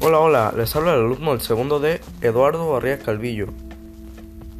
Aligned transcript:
Hola, 0.00 0.20
hola, 0.20 0.54
les 0.56 0.76
habla 0.76 0.94
el 0.94 1.00
alumno 1.00 1.32
del 1.32 1.40
segundo 1.40 1.80
D, 1.80 2.00
Eduardo 2.20 2.70
Barría 2.70 3.00
Calvillo. 3.00 3.48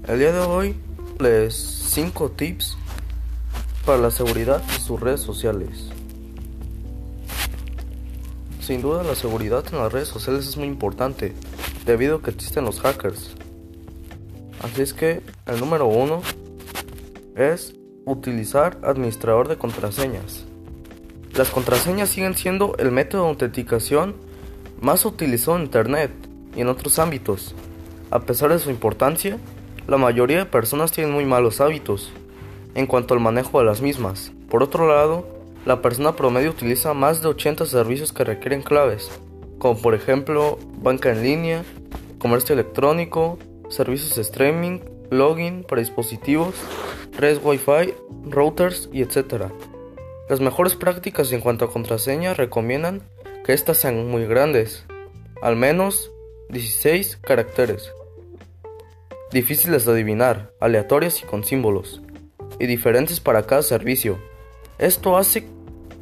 El 0.09 0.19
día 0.19 0.33
de 0.33 0.41
hoy 0.41 0.75
les 1.21 1.55
5 1.55 2.33
tips 2.33 2.77
para 3.87 3.99
la 3.99 4.11
seguridad 4.11 4.61
de 4.61 4.81
sus 4.81 4.99
redes 4.99 5.21
sociales. 5.21 5.91
Sin 8.61 8.83
duda 8.83 9.05
la 9.05 9.15
seguridad 9.15 9.65
en 9.71 9.79
las 9.79 9.93
redes 9.93 10.09
sociales 10.09 10.49
es 10.49 10.57
muy 10.57 10.67
importante, 10.67 11.35
debido 11.87 12.17
a 12.17 12.23
que 12.23 12.31
existen 12.31 12.65
los 12.65 12.81
hackers. 12.81 13.37
Así 14.61 14.83
es 14.83 14.93
que 14.93 15.23
el 15.47 15.61
número 15.61 15.87
uno 15.87 16.21
es 17.37 17.77
utilizar 18.07 18.77
administrador 18.83 19.47
de 19.47 19.57
contraseñas. 19.57 20.47
Las 21.37 21.51
contraseñas 21.51 22.09
siguen 22.09 22.35
siendo 22.35 22.77
el 22.79 22.91
método 22.91 23.23
de 23.23 23.29
autenticación 23.29 24.27
más 24.81 25.05
utilizado 25.05 25.57
en 25.57 25.65
Internet 25.65 26.11
y 26.57 26.61
en 26.61 26.69
otros 26.69 26.99
ámbitos. 26.99 27.55
A 28.11 28.21
pesar 28.21 28.51
de 28.51 28.59
su 28.59 28.71
importancia, 28.71 29.39
la 29.87 29.97
mayoría 29.97 30.39
de 30.39 30.47
personas 30.47 30.93
tienen 30.93 31.13
muy 31.13 31.25
malos 31.25 31.61
hábitos 31.61 32.13
en 32.75 32.87
cuanto 32.87 33.15
al 33.15 33.21
manejo 33.21 33.59
de 33.59 33.65
las 33.65 33.81
mismas. 33.81 34.33
Por 34.49 34.63
otro 34.63 34.89
lado, 34.89 35.27
la 35.67 35.83
persona 35.83 36.17
promedio 36.17 36.51
utiliza 36.51 36.95
más 36.95 37.23
de 37.23 37.29
80 37.29 37.67
servicios 37.67 38.13
que 38.13 38.25
requieren 38.25 38.63
claves, 38.63 39.11
como 39.59 39.81
por 39.81 39.95
ejemplo 39.95 40.59
banca 40.81 41.11
en 41.11 41.23
línea, 41.23 41.65
comercio 42.19 42.55
electrónico, 42.55 43.39
servicios 43.69 44.17
de 44.17 44.23
streaming, 44.23 44.81
login 45.11 45.65
para 45.65 45.81
dispositivos, 45.81 46.55
redes 47.17 47.41
Wi-Fi, 47.43 47.95
routers 48.31 48.89
y 48.93 49.03
etc. 49.03 49.47
Las 50.29 50.41
mejores 50.41 50.75
prácticas 50.75 51.33
en 51.33 51.41
cuanto 51.41 51.65
a 51.65 51.73
contraseña 51.73 52.35
recomiendan 52.35 53.03
que 53.49 53.57
sean 53.57 54.07
muy 54.09 54.27
grandes, 54.27 54.85
al 55.41 55.57
menos 55.57 56.13
16 56.51 57.17
caracteres, 57.17 57.91
difíciles 59.33 59.87
de 59.87 59.93
adivinar, 59.93 60.53
aleatorias 60.61 61.23
y 61.23 61.25
con 61.25 61.45
símbolos, 61.45 62.03
y 62.59 62.67
diferentes 62.67 63.21
para 63.21 63.45
cada 63.45 63.63
servicio. 63.63 64.19
Esto 64.77 65.17
hace 65.17 65.47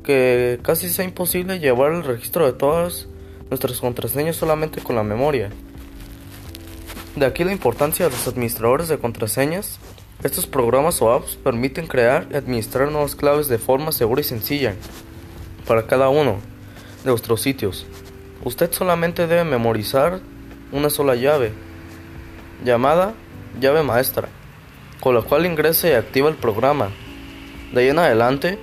que 0.03 0.59
casi 0.65 0.89
sea 0.89 1.05
imposible 1.05 1.61
llevar 1.61 1.93
el 1.93 2.03
registro 2.03 2.47
de 2.47 2.53
todas 2.53 3.07
nuestras 3.49 3.79
contraseñas 3.79 4.35
solamente 4.35 4.81
con 4.81 4.97
la 4.97 5.05
memoria. 5.05 5.51
De 7.15 7.27
aquí 7.27 7.45
la 7.45 7.53
importancia 7.53 8.07
de 8.07 8.11
los 8.11 8.27
administradores 8.27 8.89
de 8.89 8.99
contraseñas. 8.99 9.79
Estos 10.25 10.49
programas 10.49 11.01
o 11.01 11.13
apps 11.13 11.37
permiten 11.37 11.87
crear 11.87 12.27
y 12.33 12.35
administrar 12.35 12.91
nuevas 12.91 13.15
claves 13.15 13.47
de 13.47 13.59
forma 13.59 13.93
segura 13.93 14.23
y 14.23 14.25
sencilla 14.25 14.75
para 15.65 15.87
cada 15.87 16.09
uno 16.09 16.41
de 17.07 17.13
vuestros 17.13 17.41
sitios. 17.41 17.87
Usted 18.45 18.71
solamente 18.73 19.27
debe 19.27 19.45
memorizar 19.45 20.21
una 20.73 20.91
sola 20.91 21.15
llave, 21.15 21.53
llamada 22.65 23.15
llave 23.61 23.83
maestra, 23.83 24.29
con 25.01 25.15
la 25.15 25.23
cual 25.23 25.47
ingrese 25.47 25.91
y 25.91 25.93
activa 25.93 26.29
el 26.29 26.35
programa. 26.35 26.91
De 27.73 27.81
ahí 27.81 27.89
en 27.89 27.99
adelante, 27.99 28.59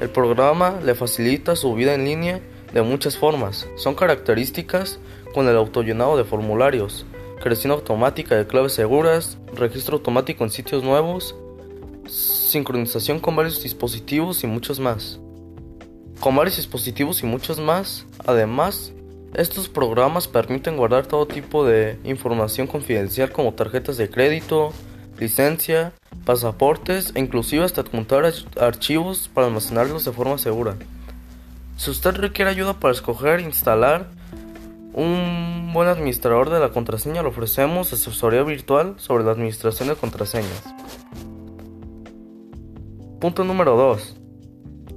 el 0.00 0.08
programa 0.08 0.80
le 0.82 0.94
facilita 0.94 1.56
su 1.56 1.74
vida 1.74 1.94
en 1.94 2.04
línea 2.04 2.40
de 2.72 2.82
muchas 2.82 3.18
formas. 3.18 3.68
Son 3.76 3.94
características 3.94 4.98
con 5.34 5.48
el 5.48 5.56
autollenado 5.56 6.16
de 6.16 6.24
formularios, 6.24 7.04
creación 7.40 7.72
automática 7.72 8.36
de 8.36 8.46
claves 8.46 8.72
seguras, 8.72 9.38
registro 9.54 9.96
automático 9.96 10.44
en 10.44 10.50
sitios 10.50 10.82
nuevos, 10.82 11.34
sincronización 12.06 13.20
con 13.20 13.36
varios 13.36 13.62
dispositivos 13.62 14.42
y 14.44 14.46
muchos 14.46 14.80
más. 14.80 15.20
Con 16.20 16.34
varios 16.34 16.56
dispositivos 16.56 17.22
y 17.22 17.26
muchos 17.26 17.60
más, 17.60 18.04
además, 18.26 18.92
estos 19.34 19.68
programas 19.68 20.26
permiten 20.26 20.76
guardar 20.76 21.06
todo 21.06 21.26
tipo 21.26 21.64
de 21.64 21.98
información 22.02 22.66
confidencial 22.66 23.30
como 23.30 23.54
tarjetas 23.54 23.96
de 23.96 24.10
crédito, 24.10 24.72
licencia, 25.18 25.92
pasaportes 26.24 27.12
e 27.14 27.20
inclusive 27.20 27.64
hasta 27.64 27.82
adjuntar 27.82 28.32
archivos 28.60 29.30
para 29.32 29.46
almacenarlos 29.46 30.04
de 30.04 30.12
forma 30.12 30.38
segura. 30.38 30.76
Si 31.76 31.90
usted 31.90 32.16
requiere 32.16 32.50
ayuda 32.50 32.74
para 32.74 32.92
escoger 32.92 33.38
e 33.38 33.44
instalar 33.44 34.08
un 34.94 35.70
buen 35.72 35.88
administrador 35.88 36.50
de 36.50 36.58
la 36.58 36.70
contraseña, 36.70 37.22
le 37.22 37.28
ofrecemos 37.28 37.92
asesoría 37.92 38.42
virtual 38.42 38.94
sobre 38.96 39.22
la 39.22 39.30
administración 39.30 39.88
de 39.88 39.94
contraseñas. 39.94 40.64
Punto 43.20 43.44
número 43.44 43.76
2. 43.76 44.17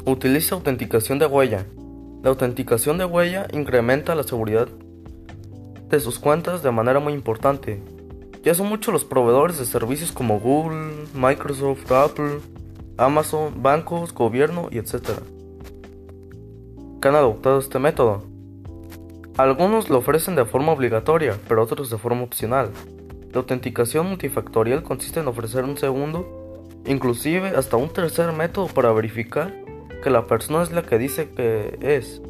Utiliza 0.06 0.56
autenticación 0.56 1.20
de 1.20 1.28
huella. 1.28 1.68
La 2.24 2.32
autenticación 2.32 2.98
de 2.98 3.06
huella 3.06 3.48
incrementa 3.54 4.16
la 4.16 4.24
seguridad 4.24 4.68
de 5.90 6.00
sus 6.00 6.18
cuentas 6.18 6.64
de 6.64 6.72
manera 6.72 7.00
muy 7.00 7.14
importante, 7.14 7.84
ya 8.44 8.56
son 8.56 8.68
muchos 8.70 8.92
los 8.92 9.06
proveedores 9.06 9.60
de 9.60 9.66
servicios 9.66 10.12
como 10.12 10.40
Google, 10.40 11.06
Microsoft, 11.14 11.92
Apple, 11.92 12.40
Amazon, 12.98 13.62
bancos, 13.62 14.12
gobierno 14.14 14.70
etc. 14.72 15.20
que 17.00 17.08
han 17.08 17.16
adoptado 17.16 17.60
este 17.60 17.78
método. 17.78 18.24
Algunos 19.38 19.92
lo 19.92 20.00
ofrecen 20.00 20.36
de 20.36 20.46
forma 20.46 20.72
obligatoria, 20.72 21.38
pero 21.48 21.62
otros 21.62 21.92
de 21.92 22.00
forma 22.00 22.24
opcional. 22.24 22.72
La 23.32 23.38
autenticación 23.38 24.08
multifactorial 24.08 24.82
consiste 24.82 25.20
en 25.20 25.28
ofrecer 25.28 25.64
un 25.64 25.78
segundo, 25.78 26.26
inclusive 26.88 27.50
hasta 27.50 27.78
un 27.78 27.90
tercer 27.90 28.32
método 28.32 28.66
para 28.68 28.92
verificar 28.92 29.61
que 30.02 30.10
la 30.10 30.28
persona 30.28 30.64
es 30.64 30.72
la 30.72 30.84
que 30.84 30.98
dice 30.98 31.30
que 31.30 31.78
es. 31.82 32.22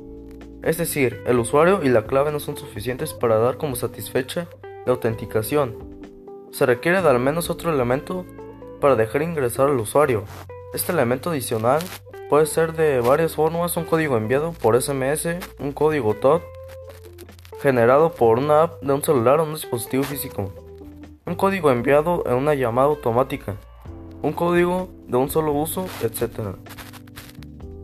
Es 0.63 0.77
decir, 0.77 1.23
el 1.25 1.39
usuario 1.39 1.81
y 1.83 1.89
la 1.89 2.05
clave 2.05 2.31
no 2.31 2.39
son 2.39 2.57
suficientes 2.57 3.13
para 3.13 3.37
dar 3.37 3.57
como 3.57 3.75
satisfecha 3.75 4.47
la 4.85 4.93
autenticación, 4.93 5.91
se 6.51 6.65
requiere 6.65 7.01
de 7.01 7.09
al 7.09 7.19
menos 7.19 7.49
otro 7.49 7.73
elemento 7.73 8.25
para 8.81 8.95
dejar 8.95 9.21
ingresar 9.21 9.69
al 9.69 9.79
usuario. 9.79 10.23
Este 10.73 10.91
elemento 10.91 11.29
adicional 11.29 11.81
puede 12.29 12.45
ser 12.45 12.73
de 12.73 12.99
varias 12.99 13.35
formas, 13.35 13.77
un 13.77 13.85
código 13.85 14.17
enviado 14.17 14.51
por 14.51 14.79
SMS, 14.79 15.37
un 15.59 15.71
código 15.71 16.13
TOT 16.13 16.43
generado 17.61 18.11
por 18.11 18.37
una 18.37 18.63
app 18.63 18.81
de 18.81 18.91
un 18.91 19.03
celular 19.03 19.39
o 19.39 19.43
un 19.43 19.53
dispositivo 19.53 20.03
físico, 20.03 20.51
un 21.25 21.35
código 21.35 21.71
enviado 21.71 22.23
en 22.25 22.33
una 22.33 22.53
llamada 22.53 22.87
automática, 22.87 23.55
un 24.21 24.33
código 24.33 24.89
de 25.07 25.17
un 25.17 25.29
solo 25.29 25.53
uso, 25.53 25.85
etc. 26.01 26.55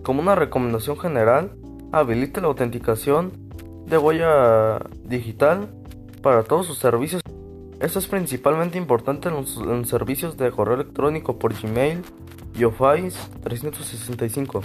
Como 0.07 0.21
una 0.21 0.35
recomendación 0.35 0.97
general, 0.97 1.51
habilite 1.91 2.39
la 2.39 2.47
autenticación 2.47 3.33
de 3.87 3.97
huella 3.97 4.79
digital 5.03 5.67
para 6.21 6.43
todos 6.43 6.65
sus 6.65 6.77
servicios. 6.77 7.21
Esto 7.81 7.99
es 7.99 8.07
principalmente 8.07 8.77
importante 8.77 9.27
en 9.27 9.35
los, 9.35 9.59
servicios 9.89 10.37
de 10.37 10.49
correo 10.49 10.75
electrónico 10.75 11.37
por 11.37 11.53
Gmail 11.53 12.03
y 12.57 12.63
Office 12.63 13.19
365, 13.43 14.61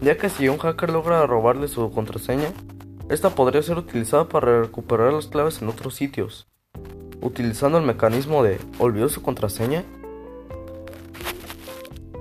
ya 0.00 0.16
que 0.16 0.30
si 0.30 0.48
un 0.48 0.56
hacker 0.56 0.88
logra 0.88 1.26
robarle 1.26 1.68
su 1.68 1.90
contraseña, 1.90 2.48
esta 3.10 3.28
podría 3.28 3.60
ser 3.62 3.76
utilizada 3.76 4.26
para 4.26 4.62
recuperar 4.62 5.12
las 5.12 5.26
claves 5.26 5.60
en 5.60 5.68
otros 5.68 5.96
sitios, 5.96 6.48
utilizando 7.20 7.76
el 7.76 7.84
mecanismo 7.84 8.42
de 8.42 8.58
olvidó 8.78 9.10
su 9.10 9.20
contraseña. 9.20 9.84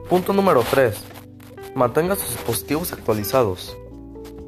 Punto 0.10 0.34
número 0.34 0.66
3. 0.70 1.15
Mantenga 1.76 2.16
sus 2.16 2.32
dispositivos 2.32 2.94
actualizados. 2.94 3.78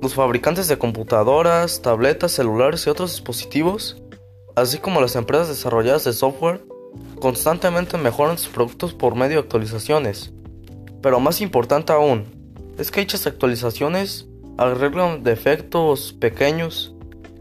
Los 0.02 0.16
fabricantes 0.16 0.68
de 0.68 0.78
computadoras, 0.78 1.82
tabletas, 1.82 2.32
celulares 2.32 2.88
y 2.88 2.90
otros 2.90 3.12
dispositivos 3.12 4.02
así 4.58 4.80
como 4.80 5.00
las 5.02 5.16
empresas 5.16 5.50
desarrolladas 5.50 6.04
de 6.04 6.14
software, 6.14 6.66
constantemente 7.22 7.96
mejoran 8.00 8.40
sus 8.40 8.52
productos 8.52 8.96
por 8.96 9.14
medio 9.14 9.38
de 9.38 9.44
actualizaciones. 9.44 10.34
Pero 11.04 11.20
más 11.20 11.42
importante 11.42 11.94
aún, 11.94 12.26
es 12.80 12.90
que 12.90 13.02
dichas 13.02 13.28
actualizaciones 13.28 14.26
arreglan 14.58 15.22
defectos 15.22 16.12
pequeños 16.14 16.96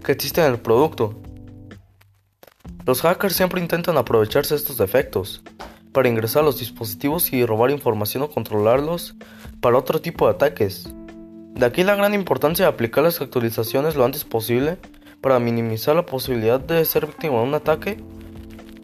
que 0.04 0.12
existen 0.12 0.44
en 0.44 0.52
el 0.52 0.60
producto. 0.60 1.14
Los 2.84 3.00
hackers 3.00 3.34
siempre 3.34 3.62
intentan 3.62 3.96
aprovecharse 3.96 4.52
de 4.52 4.58
estos 4.58 4.76
defectos 4.76 5.42
para 5.96 6.10
ingresar 6.10 6.43
a 6.43 6.44
los 6.44 6.58
dispositivos 6.58 7.32
y 7.32 7.46
robar 7.46 7.70
información 7.70 8.22
o 8.22 8.28
controlarlos 8.28 9.14
para 9.62 9.78
otro 9.78 9.98
tipo 9.98 10.26
de 10.26 10.34
ataques. 10.34 10.93
De 11.54 11.64
aquí 11.64 11.84
la 11.84 11.94
gran 11.94 12.12
importancia 12.12 12.66
de 12.66 12.70
aplicar 12.70 13.02
las 13.02 13.22
actualizaciones 13.22 13.96
lo 13.96 14.04
antes 14.04 14.26
posible 14.26 14.76
para 15.22 15.38
minimizar 15.38 15.96
la 15.96 16.04
posibilidad 16.04 16.60
de 16.60 16.84
ser 16.84 17.06
víctima 17.06 17.38
de 17.38 17.44
un 17.44 17.54
ataque, 17.54 17.96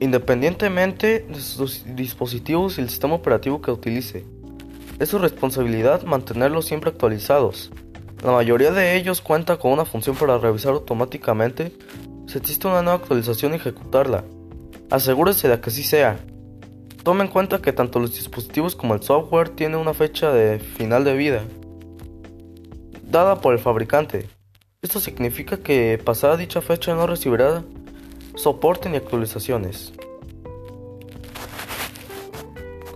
independientemente 0.00 1.26
de 1.28 1.38
sus 1.38 1.84
dispositivos 1.94 2.78
y 2.78 2.80
el 2.80 2.88
sistema 2.88 3.16
operativo 3.16 3.60
que 3.60 3.72
utilice. 3.72 4.24
Es 4.98 5.10
su 5.10 5.18
responsabilidad 5.18 6.04
mantenerlos 6.04 6.64
siempre 6.64 6.88
actualizados. 6.88 7.72
La 8.24 8.32
mayoría 8.32 8.70
de 8.70 8.96
ellos 8.96 9.20
cuenta 9.20 9.58
con 9.58 9.72
una 9.72 9.84
función 9.84 10.16
para 10.16 10.38
revisar 10.38 10.72
automáticamente 10.72 11.76
si 12.26 12.38
existe 12.38 12.68
una 12.68 12.80
nueva 12.80 13.00
actualización 13.00 13.52
y 13.52 13.56
ejecutarla. 13.56 14.24
Asegúrese 14.88 15.48
de 15.48 15.60
que 15.60 15.68
así 15.68 15.82
sea. 15.82 16.18
Tome 17.02 17.24
en 17.24 17.30
cuenta 17.30 17.60
que 17.60 17.72
tanto 17.72 17.98
los 17.98 18.14
dispositivos 18.14 18.76
como 18.76 18.94
el 18.94 19.02
software 19.02 19.48
tienen 19.48 19.80
una 19.80 19.92
fecha 19.92 20.32
de 20.32 20.60
final 20.60 21.02
de 21.02 21.14
vida, 21.14 21.42
dada 23.02 23.40
por 23.40 23.54
el 23.54 23.58
fabricante. 23.58 24.28
Esto 24.82 25.00
significa 25.00 25.56
que 25.56 26.00
pasada 26.04 26.36
dicha 26.36 26.60
fecha 26.60 26.94
no 26.94 27.08
recibirá 27.08 27.64
soporte 28.36 28.88
ni 28.88 28.98
actualizaciones. 28.98 29.92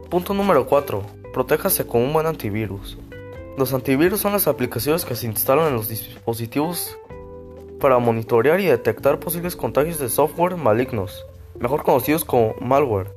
Punto 0.09 0.35
número 0.35 0.67
4. 0.67 1.02
Protéjase 1.32 1.85
con 1.85 2.02
un 2.02 2.12
buen 2.12 2.26
antivirus. 2.26 2.97
Los 3.59 3.75
antivirus 3.75 4.20
son 4.20 4.35
las 4.35 4.47
aplicaciones 4.47 5.05
que 5.05 5.17
se 5.17 5.26
instalan 5.26 5.67
en 5.67 5.75
los 5.75 5.88
dispositivos 5.88 6.97
para 7.81 7.99
monitorear 7.99 8.61
y 8.61 8.67
detectar 8.67 9.19
posibles 9.19 9.56
contagios 9.56 9.99
de 9.99 10.09
software 10.09 10.56
malignos, 10.56 11.26
mejor 11.59 11.82
conocidos 11.82 12.25
como 12.25 12.55
malware, 12.61 13.11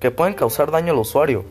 que 0.00 0.10
pueden 0.10 0.34
causar 0.34 0.70
daño 0.70 0.92
al 0.92 0.98
usuario. 0.98 1.44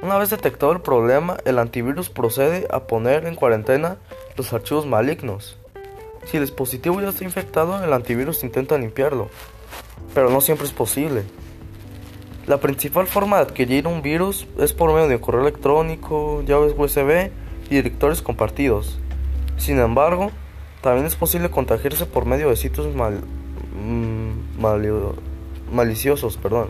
Una 0.00 0.16
vez 0.16 0.30
detectado 0.30 0.72
el 0.72 0.80
problema, 0.80 1.38
el 1.44 1.58
antivirus 1.58 2.08
procede 2.08 2.68
a 2.70 2.86
poner 2.86 3.26
en 3.26 3.34
cuarentena 3.34 3.96
los 4.36 4.52
archivos 4.52 4.86
malignos. 4.86 5.58
Si 6.26 6.36
el 6.36 6.44
dispositivo 6.44 7.00
ya 7.00 7.08
está 7.08 7.24
infectado, 7.24 7.82
el 7.82 7.92
antivirus 7.92 8.44
intenta 8.44 8.78
limpiarlo, 8.78 9.28
pero 10.14 10.30
no 10.30 10.40
siempre 10.40 10.66
es 10.66 10.72
posible. 10.72 11.24
La 12.46 12.58
principal 12.58 13.06
forma 13.08 13.36
de 13.36 13.42
adquirir 13.42 13.88
un 13.88 14.00
virus 14.00 14.46
es 14.58 14.72
por 14.72 14.92
medio 14.92 15.08
de 15.08 15.20
correo 15.20 15.42
electrónico, 15.42 16.42
llaves 16.46 16.74
USB 16.78 17.30
y 17.68 17.74
directorios 17.74 18.22
compartidos. 18.22 18.98
Sin 19.58 19.78
embargo, 19.80 20.30
también 20.80 21.06
es 21.06 21.16
posible 21.16 21.50
contagiarse 21.50 22.06
por 22.06 22.24
medio 22.24 22.48
de 22.48 22.56
sitios 22.56 22.94
mal, 22.94 23.20
mm, 23.74 24.62
maliciosos. 25.72 26.36
Perdón. 26.36 26.68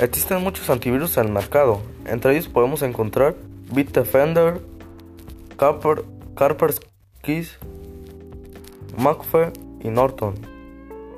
Existen 0.00 0.44
muchos 0.44 0.70
antivirus 0.70 1.16
en 1.16 1.26
el 1.26 1.32
mercado. 1.32 1.80
Entre 2.06 2.30
ellos 2.32 2.46
podemos 2.46 2.82
encontrar 2.82 3.34
Bitdefender, 3.72 4.60
Carper, 5.56 6.04
McAfee 8.96 9.52
y 9.80 9.88
Norton. 9.88 10.36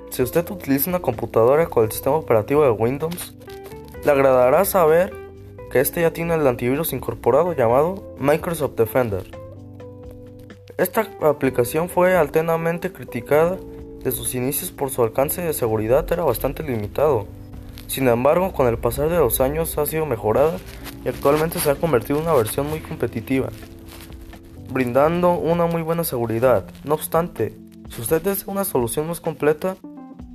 Si 0.09 0.23
usted 0.23 0.51
utiliza 0.51 0.89
una 0.89 1.01
computadora 1.01 1.67
con 1.67 1.85
el 1.85 1.93
sistema 1.93 2.17
operativo 2.17 2.65
de 2.65 2.71
Windows, 2.71 3.37
le 4.03 4.11
agradará 4.11 4.65
saber 4.65 5.13
que 5.71 5.81
este 5.81 6.01
ya 6.01 6.15
tiene 6.15 6.35
el 6.35 6.47
antivirus 6.47 6.95
incorporado 6.95 7.53
llamado 7.53 8.15
Microsoft 8.19 8.77
Defender. 8.77 9.25
Esta 10.79 11.07
aplicación 11.21 11.91
fue 11.91 12.17
altamente 12.17 12.91
criticada 12.91 13.59
de 14.03 14.11
sus 14.11 14.35
inicios 14.35 14.71
por 14.71 14.89
su 14.89 15.03
alcance 15.03 15.43
de 15.43 15.53
seguridad 15.53 16.11
era 16.11 16.25
bastante 16.25 16.63
limitado. 16.63 17.27
Sin 17.91 18.07
embargo, 18.07 18.53
con 18.53 18.69
el 18.69 18.79
pasar 18.79 19.09
de 19.09 19.19
los 19.19 19.41
años 19.41 19.77
ha 19.77 19.85
sido 19.85 20.07
mejorada 20.07 20.59
y 21.05 21.09
actualmente 21.09 21.59
se 21.59 21.71
ha 21.71 21.75
convertido 21.75 22.21
en 22.21 22.27
una 22.27 22.35
versión 22.35 22.71
muy 22.71 22.79
competitiva 22.79 23.49
brindando 24.73 25.33
una 25.33 25.67
muy 25.67 25.83
buena 25.83 26.05
seguridad. 26.05 26.65
No 26.85 26.95
obstante, 26.95 27.59
si 27.89 28.01
usted 28.01 28.23
desea 28.23 28.53
una 28.53 28.65
solución 28.65 29.09
más 29.09 29.21
completa, 29.21 29.77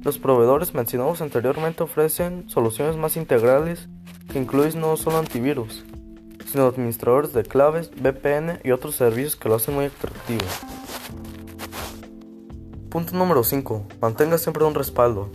los 0.03 0.19
proveedores 0.19 0.73
mencionados 0.73 1.21
anteriormente 1.21 1.83
ofrecen 1.83 2.49
soluciones 2.49 2.97
más 2.97 3.15
integrales 3.15 3.87
que 4.31 4.39
incluyen 4.39 4.81
no 4.81 4.97
solo 4.97 5.17
antivirus, 5.17 5.85
sino 6.51 6.65
administradores 6.65 7.31
de 7.31 7.43
claves, 7.43 7.91
VPN 7.91 8.59
y 8.63 8.71
otros 8.71 8.95
servicios 8.95 9.35
que 9.35 9.47
lo 9.47 9.55
hacen 9.55 9.75
muy 9.75 9.85
atractivo. 9.85 10.43
Punto 12.89 13.15
número 13.15 13.43
5. 13.43 13.87
Mantenga 14.01 14.37
siempre 14.37 14.65
un 14.65 14.75
respaldo. 14.75 15.29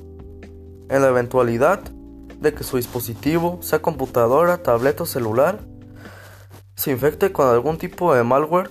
En 0.89 1.03
la 1.03 1.09
eventualidad 1.09 1.81
de 2.41 2.55
que 2.55 2.65
su 2.65 2.77
dispositivo, 2.77 3.59
sea 3.61 3.83
computadora, 3.83 4.63
tableta 4.63 5.05
o 5.05 5.07
celular, 5.07 5.61
se 6.75 6.91
infecte 6.91 7.33
con 7.33 7.47
algún 7.47 7.77
tipo 7.77 8.15
de 8.15 8.25
malware, 8.25 8.71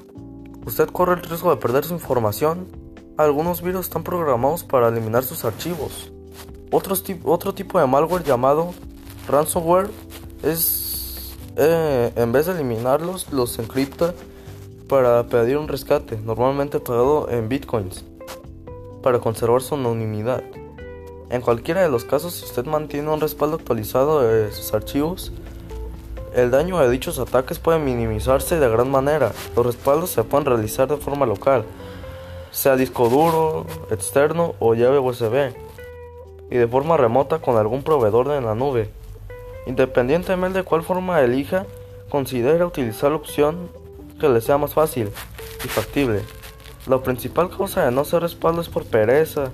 usted 0.65 0.87
corre 0.87 1.13
el 1.13 1.21
riesgo 1.21 1.51
de 1.51 1.61
perder 1.61 1.85
su 1.85 1.93
información. 1.93 2.67
Algunos 3.17 3.61
virus 3.61 3.85
están 3.85 4.03
programados 4.03 4.63
para 4.63 4.87
eliminar 4.87 5.23
sus 5.23 5.45
archivos. 5.45 6.11
otro 6.71 7.53
tipo 7.53 7.79
de 7.79 7.85
malware 7.85 8.23
llamado 8.23 8.73
ransomware 9.27 9.89
es, 10.41 11.35
eh, 11.55 12.11
en 12.15 12.31
vez 12.31 12.47
de 12.47 12.53
eliminarlos, 12.53 13.31
los 13.31 13.59
encripta 13.59 14.13
para 14.87 15.27
pedir 15.27 15.57
un 15.57 15.67
rescate, 15.67 16.17
normalmente 16.17 16.79
pagado 16.79 17.29
en 17.29 17.47
bitcoins, 17.47 18.03
para 19.03 19.19
conservar 19.19 19.61
su 19.61 19.75
anonimidad. 19.75 20.43
En 21.29 21.41
cualquiera 21.41 21.81
de 21.81 21.89
los 21.89 22.05
casos, 22.05 22.33
si 22.33 22.45
usted 22.45 22.65
mantiene 22.65 23.09
un 23.09 23.21
respaldo 23.21 23.57
actualizado 23.57 24.21
de 24.21 24.51
sus 24.51 24.73
archivos, 24.73 25.31
el 26.33 26.49
daño 26.49 26.79
de 26.79 26.89
dichos 26.89 27.19
ataques 27.19 27.59
puede 27.59 27.77
minimizarse 27.77 28.59
de 28.59 28.67
gran 28.67 28.89
manera. 28.89 29.31
Los 29.55 29.65
respaldos 29.65 30.09
se 30.09 30.23
pueden 30.23 30.45
realizar 30.45 30.87
de 30.87 30.97
forma 30.97 31.27
local, 31.27 31.65
sea 32.51 32.75
disco 32.75 33.09
duro, 33.09 33.67
externo 33.91 34.55
o 34.59 34.73
llave 34.73 34.97
USB, 34.97 35.53
y 36.49 36.57
de 36.57 36.67
forma 36.67 36.97
remota 36.97 37.39
con 37.39 37.57
algún 37.57 37.83
proveedor 37.83 38.31
en 38.31 38.45
la 38.45 38.55
nube. 38.55 38.89
Independientemente 39.67 40.59
de 40.59 40.65
cuál 40.65 40.81
forma 40.81 41.21
elija, 41.21 41.67
considera 42.09 42.65
utilizar 42.65 43.11
la 43.11 43.17
opción 43.17 43.69
que 44.19 44.29
le 44.29 44.41
sea 44.41 44.57
más 44.57 44.73
fácil 44.73 45.11
y 45.63 45.67
factible. 45.67 46.21
La 46.87 46.97
principal 47.03 47.49
causa 47.55 47.85
de 47.85 47.91
no 47.91 48.01
hacer 48.01 48.23
respaldo 48.23 48.61
es 48.61 48.69
por 48.69 48.83
pereza, 48.83 49.51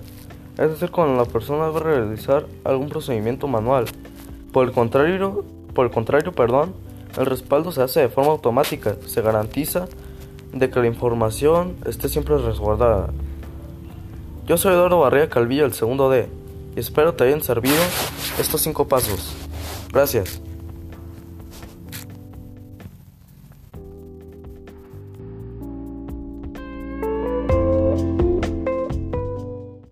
es 0.57 0.69
decir, 0.69 0.92
cuando 0.92 1.22
la 1.22 1.25
persona 1.25 1.68
debe 1.68 1.80
realizar 1.81 2.46
algún 2.63 2.90
procedimiento 2.90 3.48
manual. 3.48 3.86
Por 4.52 4.68
el 4.68 4.72
contrario, 4.74 5.44
por 5.74 5.86
el 5.86 5.92
contrario, 5.92 6.31
perdón, 6.31 6.74
el 7.18 7.25
respaldo 7.25 7.72
se 7.72 7.81
hace 7.81 8.02
de 8.02 8.10
forma 8.10 8.31
automática. 8.31 8.96
Se 9.06 9.22
garantiza 9.22 9.88
de 10.54 10.69
que 10.69 10.80
la 10.80 10.88
información 10.88 11.75
esté 11.86 12.07
siempre 12.07 12.38
resguardada. 12.38 13.10
Yo 14.46 14.57
soy 14.57 14.74
Eduardo 14.74 15.00
Barría 15.00 15.30
Calvillo, 15.30 15.66
el 15.66 15.74
segundo 15.74 16.10
D, 16.10 16.30
y 16.75 16.80
espero 16.80 17.13
te 17.13 17.25
hayan 17.25 17.42
servido 17.42 17.81
estos 18.40 18.62
cinco 18.62 18.88
pasos. 18.88 19.36
Gracias. 19.92 20.44